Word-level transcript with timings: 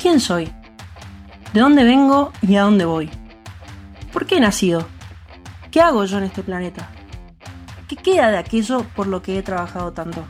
¿Quién 0.00 0.18
soy? 0.18 0.50
¿De 1.52 1.60
dónde 1.60 1.84
vengo 1.84 2.32
y 2.40 2.56
a 2.56 2.62
dónde 2.62 2.86
voy? 2.86 3.10
¿Por 4.14 4.24
qué 4.24 4.38
he 4.38 4.40
nacido? 4.40 4.88
¿Qué 5.70 5.82
hago 5.82 6.06
yo 6.06 6.16
en 6.16 6.24
este 6.24 6.42
planeta? 6.42 6.88
¿Qué 7.86 7.96
queda 7.96 8.30
de 8.30 8.38
aquello 8.38 8.86
por 8.96 9.06
lo 9.06 9.20
que 9.20 9.38
he 9.38 9.42
trabajado 9.42 9.92
tanto? 9.92 10.24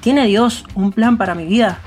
¿Tiene 0.00 0.24
Dios 0.24 0.64
un 0.74 0.90
plan 0.90 1.18
para 1.18 1.34
mi 1.34 1.44
vida? 1.44 1.78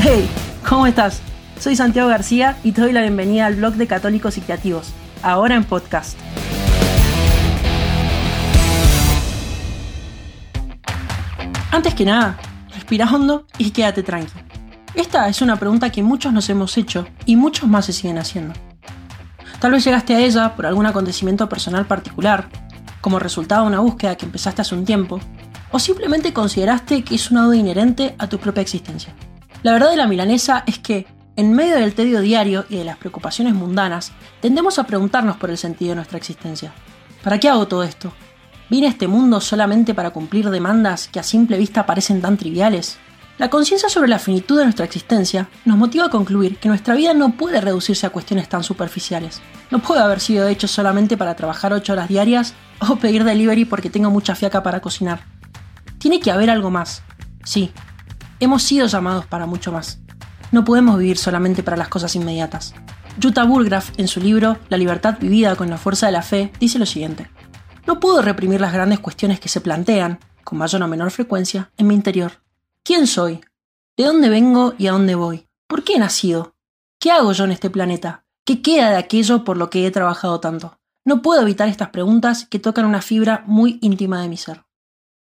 Hey, 0.00 0.30
¿cómo 0.68 0.86
estás? 0.86 1.25
Soy 1.66 1.74
Santiago 1.74 2.08
García 2.08 2.56
y 2.62 2.70
te 2.70 2.80
doy 2.80 2.92
la 2.92 3.00
bienvenida 3.00 3.44
al 3.44 3.56
blog 3.56 3.74
de 3.74 3.88
Católicos 3.88 4.38
y 4.38 4.40
Creativos, 4.40 4.92
ahora 5.20 5.56
en 5.56 5.64
podcast. 5.64 6.16
Antes 11.72 11.92
que 11.94 12.04
nada, 12.04 12.38
respira 12.72 13.12
hondo 13.12 13.48
y 13.58 13.72
quédate 13.72 14.04
tranquilo. 14.04 14.44
Esta 14.94 15.28
es 15.28 15.42
una 15.42 15.56
pregunta 15.56 15.90
que 15.90 16.04
muchos 16.04 16.32
nos 16.32 16.48
hemos 16.50 16.78
hecho 16.78 17.04
y 17.24 17.34
muchos 17.34 17.68
más 17.68 17.86
se 17.86 17.92
siguen 17.92 18.18
haciendo. 18.18 18.54
Tal 19.58 19.72
vez 19.72 19.84
llegaste 19.84 20.14
a 20.14 20.20
ella 20.20 20.54
por 20.54 20.66
algún 20.66 20.86
acontecimiento 20.86 21.48
personal 21.48 21.84
particular, 21.84 22.48
como 23.00 23.18
resultado 23.18 23.62
de 23.62 23.70
una 23.70 23.80
búsqueda 23.80 24.14
que 24.14 24.26
empezaste 24.26 24.62
hace 24.62 24.76
un 24.76 24.84
tiempo, 24.84 25.18
o 25.72 25.80
simplemente 25.80 26.32
consideraste 26.32 27.02
que 27.02 27.16
es 27.16 27.28
una 27.32 27.42
duda 27.42 27.56
inherente 27.56 28.14
a 28.18 28.28
tu 28.28 28.38
propia 28.38 28.62
existencia. 28.62 29.12
La 29.64 29.72
verdad 29.72 29.90
de 29.90 29.96
la 29.96 30.06
milanesa 30.06 30.62
es 30.68 30.78
que, 30.78 31.15
en 31.36 31.52
medio 31.52 31.76
del 31.76 31.94
tedio 31.94 32.20
diario 32.22 32.64
y 32.70 32.76
de 32.76 32.84
las 32.84 32.96
preocupaciones 32.96 33.54
mundanas, 33.54 34.12
tendemos 34.40 34.78
a 34.78 34.84
preguntarnos 34.84 35.36
por 35.36 35.50
el 35.50 35.58
sentido 35.58 35.90
de 35.90 35.96
nuestra 35.96 36.16
existencia. 36.16 36.72
¿Para 37.22 37.38
qué 37.38 37.48
hago 37.50 37.68
todo 37.68 37.82
esto? 37.82 38.12
¿Vine 38.70 38.86
a 38.86 38.90
este 38.90 39.06
mundo 39.06 39.40
solamente 39.40 39.94
para 39.94 40.10
cumplir 40.10 40.48
demandas 40.48 41.08
que 41.08 41.20
a 41.20 41.22
simple 41.22 41.58
vista 41.58 41.84
parecen 41.84 42.22
tan 42.22 42.38
triviales? 42.38 42.98
La 43.36 43.50
conciencia 43.50 43.90
sobre 43.90 44.08
la 44.08 44.18
finitud 44.18 44.56
de 44.56 44.64
nuestra 44.64 44.86
existencia 44.86 45.46
nos 45.66 45.76
motiva 45.76 46.06
a 46.06 46.10
concluir 46.10 46.56
que 46.56 46.70
nuestra 46.70 46.94
vida 46.94 47.12
no 47.12 47.32
puede 47.36 47.60
reducirse 47.60 48.06
a 48.06 48.10
cuestiones 48.10 48.48
tan 48.48 48.64
superficiales. 48.64 49.42
No 49.70 49.80
puede 49.80 50.00
haber 50.00 50.20
sido 50.20 50.48
hecho 50.48 50.66
solamente 50.68 51.18
para 51.18 51.36
trabajar 51.36 51.74
8 51.74 51.92
horas 51.92 52.08
diarias 52.08 52.54
o 52.80 52.96
pedir 52.96 53.24
delivery 53.24 53.66
porque 53.66 53.90
tengo 53.90 54.10
mucha 54.10 54.34
fiaca 54.34 54.62
para 54.62 54.80
cocinar. 54.80 55.20
Tiene 55.98 56.18
que 56.18 56.30
haber 56.30 56.48
algo 56.48 56.70
más. 56.70 57.02
Sí, 57.44 57.72
hemos 58.40 58.62
sido 58.62 58.86
llamados 58.86 59.26
para 59.26 59.44
mucho 59.44 59.70
más. 59.70 59.98
No 60.52 60.64
podemos 60.64 60.98
vivir 60.98 61.18
solamente 61.18 61.62
para 61.62 61.76
las 61.76 61.88
cosas 61.88 62.14
inmediatas. 62.14 62.74
Jutta 63.20 63.44
Burgraf, 63.44 63.90
en 63.98 64.08
su 64.08 64.20
libro 64.20 64.58
La 64.68 64.76
libertad 64.76 65.16
vivida 65.20 65.56
con 65.56 65.70
la 65.70 65.78
fuerza 65.78 66.06
de 66.06 66.12
la 66.12 66.22
fe, 66.22 66.52
dice 66.60 66.78
lo 66.78 66.86
siguiente. 66.86 67.30
No 67.86 67.98
puedo 67.98 68.22
reprimir 68.22 68.60
las 68.60 68.72
grandes 68.72 69.00
cuestiones 69.00 69.40
que 69.40 69.48
se 69.48 69.60
plantean, 69.60 70.20
con 70.44 70.58
mayor 70.58 70.82
o 70.82 70.88
menor 70.88 71.10
frecuencia, 71.10 71.70
en 71.76 71.88
mi 71.88 71.94
interior. 71.94 72.42
¿Quién 72.84 73.06
soy? 73.06 73.40
¿De 73.96 74.04
dónde 74.04 74.28
vengo 74.28 74.74
y 74.78 74.86
a 74.86 74.92
dónde 74.92 75.14
voy? 75.14 75.48
¿Por 75.66 75.82
qué 75.82 75.94
he 75.94 75.98
nacido? 75.98 76.54
¿Qué 77.00 77.10
hago 77.10 77.32
yo 77.32 77.44
en 77.44 77.52
este 77.52 77.70
planeta? 77.70 78.24
¿Qué 78.44 78.62
queda 78.62 78.90
de 78.90 78.96
aquello 78.96 79.42
por 79.42 79.56
lo 79.56 79.70
que 79.70 79.86
he 79.86 79.90
trabajado 79.90 80.38
tanto? 80.38 80.78
No 81.04 81.22
puedo 81.22 81.42
evitar 81.42 81.68
estas 81.68 81.90
preguntas 81.90 82.46
que 82.46 82.58
tocan 82.58 82.84
una 82.84 83.02
fibra 83.02 83.42
muy 83.46 83.78
íntima 83.80 84.22
de 84.22 84.28
mi 84.28 84.36
ser. 84.36 84.64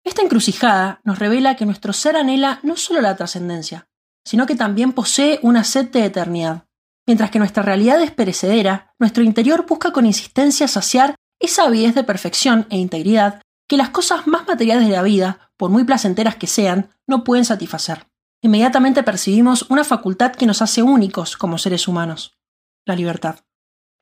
Esta 0.04 0.22
encrucijada 0.22 1.02
nos 1.04 1.20
revela 1.20 1.56
que 1.56 1.66
nuestro 1.66 1.94
ser 1.94 2.16
anhela 2.16 2.60
no 2.64 2.76
solo 2.76 3.02
la 3.02 3.16
trascendencia, 3.16 3.88
sino 4.26 4.46
que 4.46 4.56
también 4.56 4.94
posee 4.94 5.40
una 5.42 5.64
sed 5.64 5.90
de 5.90 6.06
eternidad. 6.06 6.66
Mientras 7.06 7.32
que 7.32 7.40
nuestra 7.40 7.64
realidad 7.64 8.02
es 8.02 8.12
perecedera, 8.12 8.94
nuestro 9.00 9.24
interior 9.24 9.66
busca 9.68 9.92
con 9.92 10.06
insistencia 10.06 10.68
saciar 10.68 11.16
esa 11.40 11.66
avidez 11.66 11.96
de 11.96 12.04
perfección 12.04 12.66
e 12.70 12.78
integridad 12.78 13.42
que 13.68 13.78
las 13.78 13.90
cosas 13.90 14.28
más 14.28 14.48
materiales 14.48 14.88
de 14.88 14.94
la 14.94 15.04
vida, 15.04 15.52
por 15.58 15.70
muy 15.70 15.84
placenteras 15.84 16.36
que 16.36 16.48
sean, 16.48 16.90
no 17.08 17.24
pueden 17.24 17.46
satisfacer. 17.46 18.08
Inmediatamente 18.42 19.04
percibimos 19.04 19.70
una 19.70 19.84
facultad 19.84 20.34
que 20.34 20.46
nos 20.46 20.62
hace 20.62 20.84
únicos 20.84 21.38
como 21.38 21.58
seres 21.58 21.88
humanos, 21.88 22.38
la 22.86 22.96
libertad. 22.96 23.40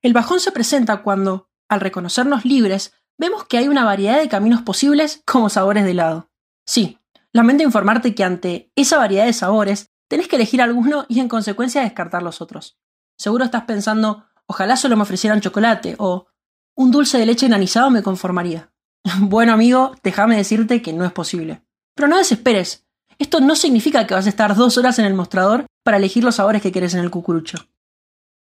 El 0.02 0.14
bajón 0.14 0.40
se 0.40 0.52
presenta 0.52 1.04
cuando, 1.04 1.50
al 1.70 1.80
reconocernos 1.80 2.44
libres, 2.44 2.94
vemos 3.18 3.46
que 3.46 3.60
hay 3.60 3.68
una 3.68 3.86
variedad 3.86 4.20
de 4.20 4.30
caminos 4.30 4.64
posibles 4.64 5.22
como 5.26 5.50
sabores 5.50 5.84
de 5.84 5.92
helado. 5.92 6.30
Sí, 6.66 6.98
lamento 7.32 7.64
informarte 7.64 8.16
que 8.16 8.24
ante 8.24 8.72
esa 8.76 8.98
variedad 8.98 9.26
de 9.26 9.34
sabores 9.34 9.91
tenés 10.12 10.28
que 10.28 10.36
elegir 10.36 10.62
alguno 10.62 11.06
y 11.08 11.22
en 11.22 11.30
consecuencia 11.30 11.84
descartar 11.84 12.22
los 12.22 12.42
otros. 12.42 12.78
Seguro 13.18 13.46
estás 13.46 13.64
pensando, 13.64 14.26
ojalá 14.46 14.76
solo 14.76 14.98
me 14.98 15.04
ofrecieran 15.04 15.40
chocolate 15.40 15.96
o 16.00 16.28
un 16.76 16.92
dulce 16.92 17.18
de 17.18 17.26
leche 17.26 17.48
granizado 17.48 17.90
me 17.90 18.04
conformaría. 18.04 18.74
bueno 19.22 19.54
amigo, 19.54 19.96
déjame 20.04 20.36
decirte 20.36 20.82
que 20.82 20.92
no 20.92 21.06
es 21.06 21.14
posible. 21.14 21.64
Pero 21.96 22.10
no 22.10 22.18
desesperes. 22.18 22.86
Esto 23.20 23.40
no 23.40 23.56
significa 23.56 24.06
que 24.06 24.14
vas 24.14 24.26
a 24.26 24.30
estar 24.30 24.54
dos 24.54 24.78
horas 24.78 25.00
en 25.00 25.06
el 25.06 25.14
mostrador 25.14 25.66
para 25.82 25.96
elegir 25.96 26.26
los 26.26 26.36
sabores 26.36 26.62
que 26.62 26.74
quieres 26.74 26.94
en 26.94 27.00
el 27.00 27.10
cucurucho. 27.10 27.70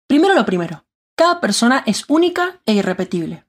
Primero 0.05 0.35
lo 0.35 0.45
primero. 0.45 0.85
Cada 1.15 1.41
persona 1.41 1.81
es 1.87 2.03
única 2.07 2.61
e 2.67 2.73
irrepetible. 2.73 3.47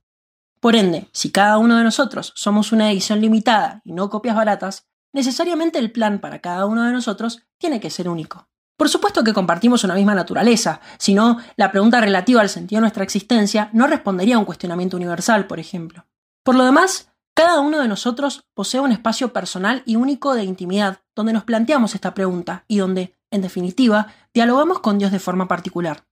Por 0.61 0.77
ende, 0.77 1.11
si 1.13 1.31
cada 1.31 1.59
uno 1.59 1.77
de 1.77 1.85
nosotros 1.85 2.33
somos 2.37 2.73
una 2.73 2.91
edición 2.91 3.21
limitada 3.21 3.83
y 3.85 3.93
no 3.93 4.09
copias 4.09 4.35
baratas, 4.35 4.89
necesariamente 5.13 5.79
el 5.79 5.91
plan 5.91 6.21
para 6.21 6.41
cada 6.41 6.67
uno 6.67 6.85
de 6.85 6.93
nosotros 6.93 7.43
tiene 7.59 7.81
que 7.81 7.91
ser 7.91 8.09
único. 8.09 8.49
Por 8.77 8.89
supuesto 8.89 9.25
que 9.25 9.35
compartimos 9.35 9.83
una 9.83 9.95
misma 9.95 10.15
naturaleza, 10.15 10.81
si 10.99 11.13
no, 11.13 11.39
la 11.57 11.73
pregunta 11.73 12.01
relativa 12.01 12.41
al 12.41 12.49
sentido 12.49 12.79
de 12.79 12.83
nuestra 12.83 13.03
existencia 13.03 13.71
no 13.73 13.89
respondería 13.89 14.37
a 14.37 14.39
un 14.39 14.45
cuestionamiento 14.45 14.97
universal, 14.97 15.49
por 15.49 15.59
ejemplo. 15.59 16.07
Por 16.45 16.55
lo 16.55 16.65
demás, 16.65 17.11
cada 17.35 17.61
uno 17.61 17.81
de 17.81 17.89
nosotros 17.89 18.45
posee 18.55 18.81
un 18.81 18.93
espacio 18.93 19.33
personal 19.33 19.83
y 19.85 19.97
único 19.97 20.35
de 20.35 20.45
intimidad 20.45 21.03
donde 21.17 21.33
nos 21.33 21.45
planteamos 21.45 21.95
esta 21.95 22.15
pregunta 22.15 22.65
y 22.69 22.79
donde, 22.79 23.17
en 23.31 23.43
definitiva, 23.43 24.15
dialogamos 24.33 24.79
con 24.79 24.99
Dios 24.99 25.11
de 25.11 25.19
forma 25.19 25.49
particular. 25.49 26.05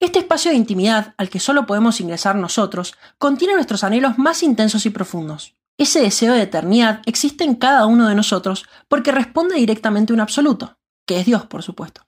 Este 0.00 0.18
espacio 0.18 0.50
de 0.50 0.56
intimidad 0.56 1.14
al 1.16 1.28
que 1.28 1.40
solo 1.40 1.66
podemos 1.66 2.00
ingresar 2.00 2.34
nosotros 2.34 2.94
contiene 3.18 3.54
nuestros 3.54 3.84
anhelos 3.84 4.18
más 4.18 4.42
intensos 4.42 4.86
y 4.86 4.90
profundos. 4.90 5.56
Ese 5.80 6.02
deseo 6.02 6.34
de 6.34 6.42
eternidad 6.42 7.00
existe 7.06 7.42
en 7.42 7.54
cada 7.54 7.86
uno 7.86 8.06
de 8.06 8.14
nosotros 8.14 8.66
porque 8.86 9.12
responde 9.12 9.54
directamente 9.54 10.12
a 10.12 10.14
un 10.14 10.20
absoluto, 10.20 10.76
que 11.06 11.18
es 11.18 11.24
Dios, 11.24 11.46
por 11.46 11.62
supuesto. 11.62 12.02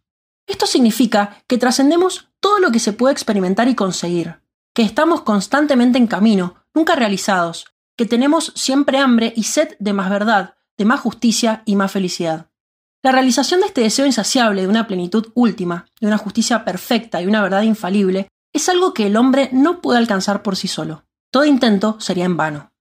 Esto 0.47 0.67
significa 0.67 1.39
que 1.47 1.57
trascendemos 1.57 2.29
todo 2.39 2.59
lo 2.59 2.71
que 2.71 2.79
se 2.79 2.93
puede 2.93 3.15
experimentar 3.15 3.69
y 3.69 3.75
conseguir, 3.75 4.43
que 4.75 4.83
estamos 4.83 5.23
constantemente 5.23 5.97
en 5.97 6.07
camino, 6.07 6.57
nunca 6.75 6.97
realizados, 6.97 7.65
que 7.97 8.05
tenemos 8.05 8.53
siempre 8.57 8.99
hambre 8.99 9.33
y 9.37 9.45
sed 9.45 9.75
de 9.79 9.95
más 9.95 10.11
verdad, 10.11 10.53
de 10.77 10.85
más 10.85 11.01
justicia 11.01 11.63
y 11.65 11.75
más 11.75 11.91
felicidad. 11.91 12.51
La 13.03 13.13
realización 13.13 13.61
de 13.61 13.69
este 13.69 13.81
deseo 13.81 14.05
insaciable 14.05 14.61
de 14.61 14.69
una 14.69 14.87
plenitud 14.87 15.33
última, 15.33 15.87
de 15.99 16.09
una 16.09 16.19
justicia 16.19 16.63
perfecta 16.67 17.23
y 17.23 17.27
una 17.27 17.41
verdad 17.41 17.63
infalible, 17.63 18.29
es 18.53 18.69
algo 18.69 18.93
que 18.93 19.07
el 19.07 19.17
hombre 19.17 19.49
no 19.51 19.81
puede 19.81 19.99
alcanzar 19.99 20.43
por 20.43 20.57
sí 20.57 20.69
solo. 20.69 21.07
Todo 21.31 21.47
intento 21.47 21.99
sería 22.01 22.27
en 22.27 22.37
vano. 22.37 22.72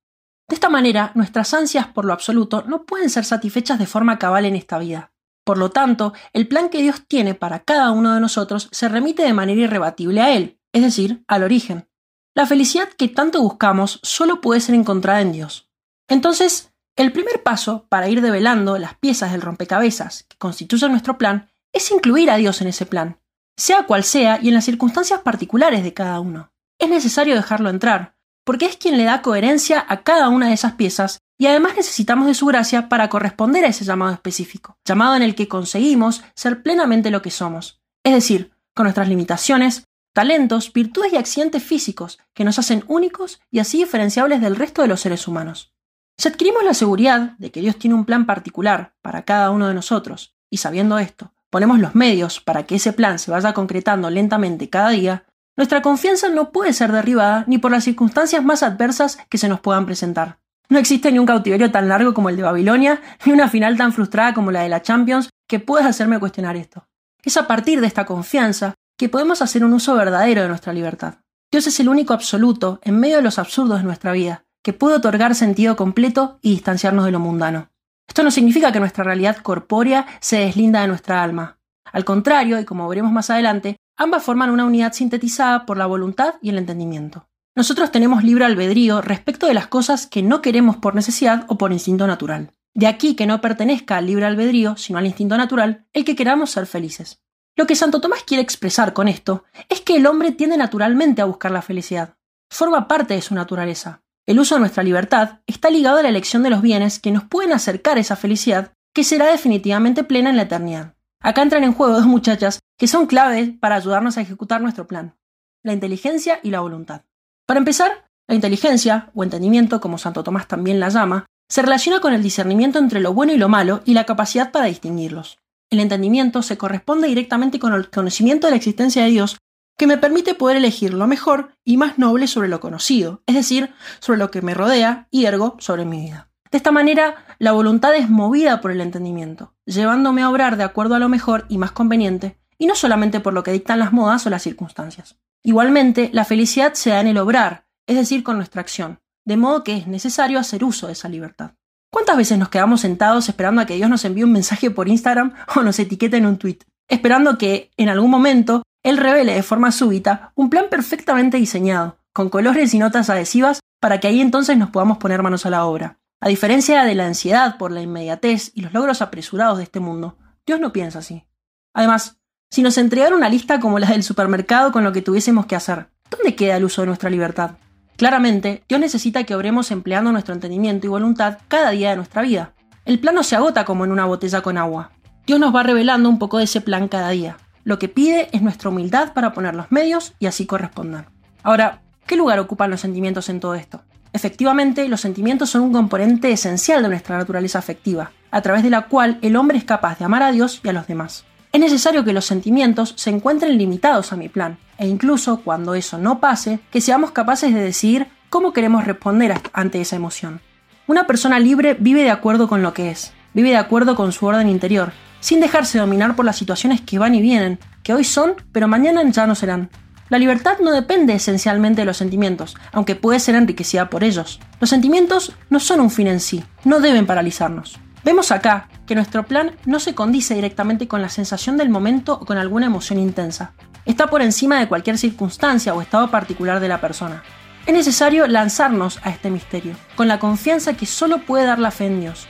De 0.52 0.56
esta 0.56 0.68
manera, 0.68 1.14
nuestras 1.16 1.54
ansias 1.54 1.88
por 1.88 2.04
lo 2.04 2.12
absoluto 2.12 2.66
no 2.68 2.84
pueden 2.84 3.10
ser 3.10 3.24
satisfechas 3.24 3.80
de 3.80 3.86
forma 3.86 4.20
cabal 4.20 4.44
en 4.44 4.58
esta 4.58 4.80
vida. 4.80 5.14
Por 5.46 5.58
lo 5.58 5.72
tanto, 5.72 6.12
el 6.34 6.46
plan 6.46 6.68
que 6.68 6.82
Dios 6.82 7.04
tiene 7.08 7.36
para 7.36 7.60
cada 7.64 7.92
uno 7.92 8.14
de 8.14 8.20
nosotros 8.20 8.68
se 8.70 8.90
remite 8.90 9.24
de 9.24 9.32
manera 9.32 9.62
irrebatible 9.62 10.20
a 10.20 10.36
Él, 10.36 10.60
es 10.74 10.82
decir, 10.82 11.24
al 11.30 11.44
origen. 11.44 11.88
La 12.36 12.46
felicidad 12.46 12.90
que 12.90 13.08
tanto 13.08 13.42
buscamos 13.42 14.02
solo 14.04 14.42
puede 14.42 14.60
ser 14.60 14.76
encontrada 14.76 15.22
en 15.22 15.32
Dios. 15.32 15.70
Entonces, 16.10 16.74
el 16.98 17.14
primer 17.14 17.44
paso 17.44 17.88
para 17.88 18.10
ir 18.10 18.20
develando 18.20 18.78
las 18.78 18.96
piezas 18.96 19.32
del 19.32 19.40
rompecabezas 19.40 20.24
que 20.24 20.38
constituyen 20.38 20.92
nuestro 20.92 21.18
plan 21.18 21.50
es 21.72 21.90
incluir 21.92 22.30
a 22.30 22.36
Dios 22.36 22.60
en 22.60 22.68
ese 22.68 22.86
plan, 22.86 23.22
sea 23.56 23.86
cual 23.86 24.04
sea 24.04 24.38
y 24.42 24.50
en 24.50 24.56
las 24.56 24.66
circunstancias 24.66 25.22
particulares 25.22 25.82
de 25.82 25.94
cada 25.94 26.20
uno. 26.20 26.52
Es 26.78 26.90
necesario 26.90 27.36
dejarlo 27.36 27.70
entrar, 27.70 28.18
porque 28.44 28.66
es 28.66 28.78
quien 28.78 28.98
le 28.98 29.04
da 29.04 29.22
coherencia 29.22 29.86
a 29.88 30.04
cada 30.04 30.30
una 30.30 30.48
de 30.48 30.54
esas 30.54 30.74
piezas 30.74 31.20
y 31.38 31.48
además 31.48 31.76
necesitamos 31.76 32.28
de 32.28 32.34
su 32.34 32.46
gracia 32.46 32.90
para 32.90 33.10
corresponder 33.10 33.66
a 33.66 33.70
ese 33.70 33.86
llamado 33.86 34.14
específico, 34.14 34.78
llamado 34.86 35.16
en 35.16 35.24
el 35.24 35.36
que 35.36 35.48
conseguimos 35.48 36.24
ser 36.36 36.62
plenamente 36.62 37.12
lo 37.12 37.22
que 37.22 37.32
somos, 37.32 37.82
es 38.04 38.14
decir, 38.14 38.52
con 38.74 38.84
nuestras 38.86 39.10
limitaciones, 39.10 39.86
talentos, 40.14 40.72
virtudes 40.74 41.14
y 41.14 41.18
accidentes 41.18 41.64
físicos 41.64 42.20
que 42.34 42.44
nos 42.44 42.60
hacen 42.60 42.84
únicos 42.88 43.42
y 43.50 43.60
así 43.60 43.78
diferenciables 43.80 44.42
del 44.42 44.56
resto 44.56 44.82
de 44.82 44.88
los 44.88 45.02
seres 45.02 45.28
humanos. 45.28 45.74
Si 46.18 46.28
adquirimos 46.28 46.64
la 46.64 46.74
seguridad 46.74 47.38
de 47.38 47.52
que 47.52 47.62
Dios 47.62 47.78
tiene 47.78 47.96
un 47.96 48.06
plan 48.06 48.26
particular 48.26 48.94
para 49.02 49.24
cada 49.24 49.50
uno 49.50 49.68
de 49.68 49.74
nosotros, 49.74 50.36
y 50.50 50.58
sabiendo 50.58 51.00
esto, 51.00 51.34
ponemos 51.50 51.80
los 51.80 51.96
medios 51.96 52.40
para 52.40 52.64
que 52.64 52.76
ese 52.76 52.94
plan 52.94 53.18
se 53.18 53.32
vaya 53.32 53.54
concretando 53.54 54.10
lentamente 54.10 54.70
cada 54.70 54.90
día, 54.90 55.26
nuestra 55.58 55.82
confianza 55.82 56.30
no 56.30 56.52
puede 56.52 56.74
ser 56.74 56.92
derribada 56.92 57.44
ni 57.48 57.58
por 57.58 57.72
las 57.72 57.84
circunstancias 57.84 58.44
más 58.44 58.64
adversas 58.64 59.18
que 59.30 59.38
se 59.38 59.50
nos 59.50 59.60
puedan 59.60 59.86
presentar. 59.86 60.40
No 60.70 60.80
existe 60.80 61.12
ni 61.12 61.20
un 61.20 61.26
cautiverio 61.26 61.70
tan 61.72 61.90
largo 61.90 62.14
como 62.14 62.30
el 62.30 62.38
de 62.38 62.44
Babilonia, 62.44 63.02
ni 63.26 63.34
una 63.34 63.50
final 63.50 63.76
tan 63.76 63.92
frustrada 63.92 64.34
como 64.34 64.52
la 64.52 64.62
de 64.62 64.70
la 64.70 64.82
Champions 64.82 65.30
que 65.48 65.60
pueda 65.60 65.88
hacerme 65.88 66.20
cuestionar 66.20 66.56
esto. 66.56 66.88
Es 67.24 67.36
a 67.36 67.46
partir 67.46 67.82
de 67.82 67.88
esta 67.88 68.06
confianza 68.06 68.76
que 68.98 69.10
podemos 69.10 69.42
hacer 69.42 69.66
un 69.66 69.74
uso 69.74 69.96
verdadero 69.96 70.42
de 70.42 70.48
nuestra 70.48 70.72
libertad. 70.72 71.16
Dios 71.52 71.68
es 71.68 71.78
el 71.82 71.90
único 71.90 72.14
absoluto, 72.14 72.80
en 72.84 72.98
medio 73.00 73.18
de 73.18 73.24
los 73.24 73.38
absurdos 73.38 73.80
de 73.80 73.84
nuestra 73.84 74.14
vida, 74.14 74.46
que 74.64 74.72
puede 74.72 74.96
otorgar 74.96 75.36
sentido 75.36 75.76
completo 75.76 76.40
y 76.42 76.52
distanciarnos 76.52 77.04
de 77.04 77.12
lo 77.12 77.20
mundano. 77.20 77.70
Esto 78.08 78.24
no 78.24 78.32
significa 78.32 78.72
que 78.72 78.80
nuestra 78.80 79.04
realidad 79.04 79.38
corpórea 79.38 80.06
se 80.22 80.38
deslinda 80.38 80.82
de 80.82 80.88
nuestra 80.88 81.22
alma. 81.22 81.60
Al 81.92 82.06
contrario, 82.06 82.60
y 82.60 82.66
como 82.66 82.88
veremos 82.88 83.12
más 83.12 83.30
adelante, 83.30 83.78
ambas 83.98 84.24
forman 84.24 84.50
una 84.50 84.66
unidad 84.66 84.94
sintetizada 84.94 85.66
por 85.66 85.78
la 85.78 85.86
voluntad 85.86 86.36
y 86.42 86.50
el 86.50 86.58
entendimiento. 86.58 87.28
Nosotros 87.56 87.92
tenemos 87.92 88.24
libre 88.24 88.46
albedrío 88.46 89.02
respecto 89.02 89.48
de 89.48 89.54
las 89.54 89.68
cosas 89.68 90.08
que 90.08 90.24
no 90.24 90.42
queremos 90.42 90.78
por 90.78 90.96
necesidad 90.96 91.46
o 91.50 91.58
por 91.58 91.74
instinto 91.74 92.08
natural. 92.08 92.54
De 92.74 92.88
aquí 92.88 93.16
que 93.16 93.26
no 93.26 93.42
pertenezca 93.42 93.98
al 93.98 94.06
libre 94.06 94.26
albedrío, 94.26 94.78
sino 94.78 94.98
al 94.98 95.06
instinto 95.06 95.36
natural, 95.36 95.86
el 95.92 96.06
que 96.06 96.16
queramos 96.16 96.52
ser 96.52 96.66
felices. 96.66 97.22
Lo 97.58 97.68
que 97.68 97.76
Santo 97.76 98.00
Tomás 98.00 98.24
quiere 98.24 98.42
expresar 98.42 98.94
con 98.94 99.10
esto 99.10 99.44
es 99.68 99.82
que 99.82 99.98
el 99.98 100.08
hombre 100.08 100.32
tiende 100.32 100.56
naturalmente 100.56 101.22
a 101.22 101.26
buscar 101.26 101.52
la 101.52 101.62
felicidad. 101.62 102.16
Forma 102.50 102.88
parte 102.88 103.14
de 103.14 103.22
su 103.22 103.36
naturaleza. 103.36 104.02
El 104.26 104.40
uso 104.40 104.56
de 104.56 104.62
nuestra 104.62 104.84
libertad 104.84 105.40
está 105.48 105.70
ligado 105.70 105.98
a 105.98 106.04
la 106.04 106.10
elección 106.10 106.44
de 106.44 106.50
los 106.50 106.62
bienes 106.62 107.00
que 107.00 107.12
nos 107.12 107.26
pueden 107.26 107.52
acercar 107.52 107.98
a 107.98 108.00
esa 108.00 108.16
felicidad 108.16 108.74
que 108.94 109.04
será 109.04 109.28
definitivamente 109.28 110.06
plena 110.06 110.30
en 110.30 110.38
la 110.38 110.44
eternidad. 110.44 110.96
Acá 111.20 111.42
entran 111.42 111.64
en 111.66 111.74
juego 111.74 111.94
dos 111.94 112.06
muchachas 112.06 112.61
que 112.82 112.88
son 112.88 113.06
claves 113.06 113.52
para 113.60 113.76
ayudarnos 113.76 114.18
a 114.18 114.22
ejecutar 114.22 114.60
nuestro 114.60 114.88
plan. 114.88 115.16
La 115.62 115.72
inteligencia 115.72 116.40
y 116.42 116.50
la 116.50 116.62
voluntad. 116.62 117.04
Para 117.46 117.60
empezar, 117.60 118.10
la 118.28 118.34
inteligencia, 118.34 119.12
o 119.14 119.24
entendimiento 119.24 119.80
como 119.80 120.00
Santo 120.00 120.24
Tomás 120.24 120.48
también 120.48 120.80
la 120.80 120.90
llama, 120.90 121.28
se 121.48 121.62
relaciona 121.62 122.00
con 122.00 122.12
el 122.16 122.24
discernimiento 122.24 122.80
entre 122.80 123.00
lo 123.00 123.14
bueno 123.14 123.34
y 123.34 123.38
lo 123.38 123.50
malo 123.50 123.84
y 123.86 123.94
la 123.94 124.08
capacidad 124.08 124.52
para 124.52 124.66
distinguirlos. 124.66 125.38
El 125.70 125.80
entendimiento 125.80 126.42
se 126.42 126.58
corresponde 126.58 127.08
directamente 127.08 127.60
con 127.60 127.76
el 127.76 127.88
conocimiento 127.92 128.48
de 128.48 128.52
la 128.52 128.58
existencia 128.58 129.04
de 129.04 129.12
Dios 129.12 129.38
que 129.78 129.86
me 129.86 130.00
permite 130.00 130.34
poder 130.34 130.58
elegir 130.58 130.96
lo 130.96 131.06
mejor 131.06 131.52
y 131.64 131.78
más 131.78 132.00
noble 132.00 132.26
sobre 132.26 132.48
lo 132.48 132.60
conocido, 132.60 133.22
es 133.28 133.36
decir, 133.36 133.76
sobre 134.00 134.18
lo 134.18 134.32
que 134.32 134.42
me 134.42 134.56
rodea 134.56 135.08
y 135.12 135.26
ergo 135.26 135.56
sobre 135.60 135.86
mi 135.86 136.02
vida. 136.02 136.32
De 136.50 136.58
esta 136.58 136.72
manera, 136.72 137.28
la 137.38 137.52
voluntad 137.52 137.94
es 137.96 138.10
movida 138.10 138.60
por 138.60 138.72
el 138.72 138.82
entendimiento, 138.82 139.54
llevándome 139.66 140.24
a 140.24 140.32
obrar 140.32 140.58
de 140.58 140.64
acuerdo 140.64 140.96
a 140.96 141.00
lo 141.00 141.10
mejor 141.10 141.46
y 141.48 141.60
más 141.60 141.72
conveniente, 141.72 142.41
y 142.62 142.68
no 142.68 142.76
solamente 142.76 143.20
por 143.20 143.34
lo 143.34 143.42
que 143.42 143.52
dictan 143.52 143.80
las 143.80 143.92
modas 143.92 144.28
o 144.28 144.30
las 144.30 144.44
circunstancias. 144.44 145.18
Igualmente, 145.42 146.12
la 146.14 146.26
felicidad 146.26 146.76
se 146.76 146.92
da 146.92 147.02
en 147.02 147.08
el 147.08 147.18
obrar, 147.18 147.66
es 147.88 147.96
decir, 147.96 148.22
con 148.22 148.38
nuestra 148.38 148.62
acción, 148.62 149.00
de 149.26 149.36
modo 149.36 149.64
que 149.64 149.76
es 149.76 149.88
necesario 149.88 150.38
hacer 150.38 150.64
uso 150.64 150.86
de 150.86 150.94
esa 150.94 151.10
libertad. 151.10 151.54
¿Cuántas 151.92 152.18
veces 152.18 152.38
nos 152.38 152.50
quedamos 152.50 152.82
sentados 152.82 153.28
esperando 153.28 153.62
a 153.62 153.66
que 153.66 153.74
Dios 153.74 153.90
nos 153.90 154.06
envíe 154.06 154.26
un 154.26 154.34
mensaje 154.34 154.70
por 154.70 154.88
Instagram 154.88 155.34
o 155.56 155.64
nos 155.64 155.80
etiquete 155.80 156.18
en 156.18 156.28
un 156.28 156.38
tweet? 156.38 156.60
Esperando 156.88 157.40
que, 157.40 157.72
en 157.78 157.90
algún 157.90 158.12
momento, 158.12 158.62
Él 158.84 158.98
revele 158.98 159.34
de 159.34 159.42
forma 159.42 159.72
súbita 159.72 160.32
un 160.36 160.52
plan 160.52 160.66
perfectamente 160.70 161.38
diseñado, 161.38 161.98
con 162.14 162.30
colores 162.30 162.76
y 162.76 162.78
notas 162.78 163.10
adhesivas, 163.10 163.60
para 163.80 164.00
que 164.00 164.08
ahí 164.08 164.22
entonces 164.22 164.56
nos 164.56 164.70
podamos 164.70 165.00
poner 165.00 165.24
manos 165.24 165.48
a 165.48 165.50
la 165.50 165.66
obra. 165.66 165.98
A 166.20 166.30
diferencia 166.30 166.84
de 166.84 166.94
la 166.94 167.08
ansiedad 167.08 167.58
por 167.58 167.72
la 167.72 167.82
inmediatez 167.82 168.52
y 168.54 168.62
los 168.62 168.72
logros 168.72 169.02
apresurados 169.02 169.58
de 169.58 169.64
este 169.64 169.80
mundo, 169.80 170.20
Dios 170.46 170.60
no 170.60 170.72
piensa 170.72 171.00
así. 171.00 171.26
Además, 171.74 172.21
si 172.52 172.62
nos 172.62 172.78
entregara 172.78 173.16
una 173.16 173.30
lista 173.30 173.62
como 173.62 173.80
la 173.80 173.88
del 173.88 174.04
supermercado 174.04 174.74
con 174.74 174.84
lo 174.84 174.92
que 174.92 175.02
tuviésemos 175.02 175.46
que 175.46 175.56
hacer, 175.56 175.88
¿dónde 176.10 176.36
queda 176.36 176.58
el 176.58 176.66
uso 176.66 176.82
de 176.82 176.88
nuestra 176.88 177.10
libertad? 177.10 177.52
Claramente, 177.96 178.64
Dios 178.68 178.82
necesita 178.82 179.24
que 179.24 179.36
obremos 179.36 179.72
empleando 179.72 180.12
nuestro 180.12 180.34
entendimiento 180.34 180.86
y 180.86 180.90
voluntad 180.90 181.38
cada 181.48 181.70
día 181.70 181.92
de 181.92 181.96
nuestra 181.96 182.22
vida. 182.22 182.52
El 182.84 183.00
plan 183.00 183.16
no 183.16 183.24
se 183.24 183.38
agota 183.38 183.64
como 183.64 183.86
en 183.86 183.92
una 183.94 184.04
botella 184.04 184.42
con 184.42 184.58
agua. 184.58 184.92
Dios 185.26 185.40
nos 185.40 185.56
va 185.56 185.64
revelando 185.64 186.10
un 186.10 186.20
poco 186.20 186.40
de 186.40 186.44
ese 186.44 186.60
plan 186.60 186.90
cada 186.90 187.10
día. 187.12 187.38
Lo 187.64 187.80
que 187.80 187.88
pide 187.88 188.28
es 188.34 188.42
nuestra 188.42 188.70
humildad 188.70 189.14
para 189.14 189.32
poner 189.32 189.56
los 189.56 189.72
medios 189.72 190.14
y 190.20 190.26
así 190.26 190.46
corresponder. 190.46 191.06
Ahora, 191.44 191.84
¿qué 192.06 192.18
lugar 192.18 192.40
ocupan 192.40 192.70
los 192.70 192.82
sentimientos 192.82 193.30
en 193.30 193.40
todo 193.40 193.56
esto? 193.56 193.82
Efectivamente, 194.12 194.90
los 194.90 195.00
sentimientos 195.00 195.52
son 195.52 195.62
un 195.62 195.72
componente 195.72 196.30
esencial 196.34 196.84
de 196.84 196.90
nuestra 196.90 197.18
naturaleza 197.18 197.60
afectiva, 197.60 198.12
a 198.30 198.42
través 198.42 198.64
de 198.64 198.72
la 198.72 198.88
cual 198.88 199.20
el 199.22 199.38
hombre 199.38 199.58
es 199.58 199.64
capaz 199.64 200.00
de 200.00 200.06
amar 200.06 200.24
a 200.24 200.34
Dios 200.34 200.60
y 200.66 200.68
a 200.68 200.74
los 200.74 200.88
demás. 200.88 201.24
Es 201.52 201.60
necesario 201.60 202.06
que 202.06 202.14
los 202.14 202.26
sentimientos 202.26 202.94
se 202.96 203.10
encuentren 203.10 203.58
limitados 203.58 204.14
a 204.14 204.16
mi 204.16 204.30
plan, 204.30 204.58
e 204.78 204.88
incluso 204.88 205.42
cuando 205.42 205.76
eso 205.76 205.98
no 205.98 206.22
pase, 206.22 206.62
que 206.72 206.80
seamos 206.80 207.12
capaces 207.12 207.54
de 207.54 207.60
decidir 207.60 208.08
cómo 208.30 208.54
queremos 208.54 208.86
responder 208.86 209.34
ante 209.52 209.82
esa 209.82 209.98
emoción. 209.98 210.40
Una 210.88 211.08
persona 211.08 211.40
libre 211.40 211.76
vive 211.78 212.04
de 212.04 212.10
acuerdo 212.10 212.48
con 212.48 212.62
lo 212.62 212.74
que 212.74 212.90
es, 212.90 213.12
vive 213.34 213.50
de 213.50 213.58
acuerdo 213.58 213.98
con 213.98 214.14
su 214.14 214.26
orden 214.26 214.48
interior, 214.48 214.94
sin 215.20 215.42
dejarse 215.42 215.78
dominar 215.78 216.16
por 216.16 216.24
las 216.24 216.38
situaciones 216.38 216.80
que 216.80 217.00
van 217.00 217.16
y 217.16 217.22
vienen, 217.22 217.60
que 217.84 217.94
hoy 217.94 218.06
son, 218.06 218.36
pero 218.54 218.70
mañana 218.70 219.04
ya 219.12 219.28
no 219.28 219.36
serán. 219.36 219.70
La 220.08 220.20
libertad 220.20 220.60
no 220.62 220.72
depende 220.72 221.14
esencialmente 221.14 221.82
de 221.82 221.86
los 221.86 221.98
sentimientos, 221.98 222.56
aunque 222.72 222.96
puede 222.96 223.20
ser 223.20 223.36
enriquecida 223.36 223.90
por 223.90 224.06
ellos. 224.06 224.40
Los 224.62 224.70
sentimientos 224.70 225.34
no 225.50 225.60
son 225.60 225.82
un 225.82 225.92
fin 225.92 226.08
en 226.08 226.22
sí, 226.22 226.44
no 226.64 226.80
deben 226.80 227.06
paralizarnos. 227.06 227.78
Vemos 228.04 228.32
acá 228.32 228.68
que 228.88 228.96
nuestro 228.96 229.24
plan 229.24 229.52
no 229.66 229.80
se 229.80 229.94
condice 229.94 230.34
directamente 230.34 230.88
con 230.88 231.02
la 231.02 231.10
sensación 231.10 231.56
del 231.58 231.70
momento 231.70 232.14
o 232.14 232.26
con 232.26 232.38
alguna 232.38 232.66
emoción 232.66 232.98
intensa. 232.98 233.54
Está 233.86 234.08
por 234.08 234.22
encima 234.22 234.60
de 234.60 234.68
cualquier 234.68 234.98
circunstancia 234.98 235.74
o 235.74 235.82
estado 235.82 236.10
particular 236.10 236.60
de 236.60 236.68
la 236.68 236.82
persona. 236.82 237.24
Es 237.68 237.74
necesario 237.74 238.28
lanzarnos 238.28 239.00
a 239.04 239.12
este 239.12 239.30
misterio, 239.30 239.76
con 239.96 240.08
la 240.08 240.20
confianza 240.20 240.74
que 240.74 240.88
solo 240.88 241.20
puede 241.20 241.46
dar 241.46 241.60
la 241.60 241.70
fe 241.70 241.86
en 241.86 242.02
Dios. 242.02 242.28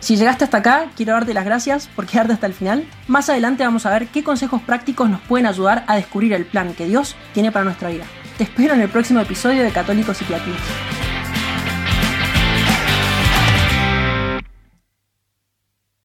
Si 0.00 0.16
llegaste 0.16 0.44
hasta 0.44 0.58
acá, 0.58 0.90
quiero 0.96 1.12
darte 1.12 1.34
las 1.34 1.44
gracias 1.44 1.88
por 1.88 2.06
quedarte 2.06 2.32
hasta 2.32 2.46
el 2.46 2.54
final. 2.54 2.86
Más 3.06 3.28
adelante 3.28 3.64
vamos 3.64 3.84
a 3.84 3.90
ver 3.90 4.08
qué 4.08 4.24
consejos 4.24 4.62
prácticos 4.62 5.10
nos 5.10 5.20
pueden 5.22 5.46
ayudar 5.46 5.84
a 5.88 5.96
descubrir 5.96 6.32
el 6.32 6.46
plan 6.46 6.74
que 6.74 6.86
Dios 6.86 7.16
tiene 7.34 7.52
para 7.52 7.64
nuestra 7.64 7.90
vida. 7.90 8.04
Te 8.38 8.44
espero 8.44 8.74
en 8.74 8.80
el 8.80 8.88
próximo 8.88 9.20
episodio 9.20 9.62
de 9.62 9.72
Católicos 9.72 10.20
y 10.22 10.24
Platinos. 10.24 10.60